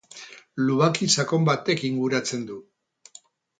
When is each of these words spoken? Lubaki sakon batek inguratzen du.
Lubaki 0.69 1.09
sakon 1.17 1.45
batek 1.51 1.85
inguratzen 1.91 2.49
du. 2.51 2.59